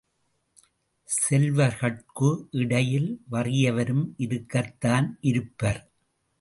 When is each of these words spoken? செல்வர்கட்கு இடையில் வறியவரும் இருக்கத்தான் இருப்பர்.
செல்வர்கட்கு 1.07 2.29
இடையில் 2.51 3.21
வறியவரும் 3.31 4.13
இருக்கத்தான் 4.17 5.17
இருப்பர். 5.21 5.91